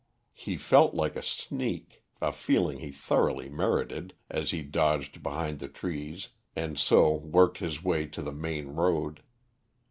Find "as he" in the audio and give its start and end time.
4.31-4.63